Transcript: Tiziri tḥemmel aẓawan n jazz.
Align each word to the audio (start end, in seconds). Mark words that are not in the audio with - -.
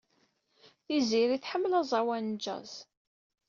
Tiziri 0.85 1.37
tḥemmel 1.37 1.73
aẓawan 1.79 2.25
n 2.35 2.39
jazz. 2.43 2.73